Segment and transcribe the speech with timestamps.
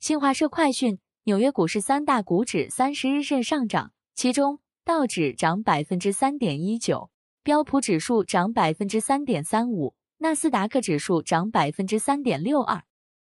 [0.00, 7.10] 新华社快讯纽约股市三大股指三十日线上涨其中道指涨百分之三点一九
[7.42, 12.82] 标普指数涨百分之三点三五纳斯达克指数涨百分之三点六二